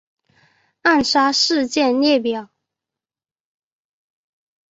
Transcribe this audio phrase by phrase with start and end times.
[0.81, 2.49] 暗杀事件列表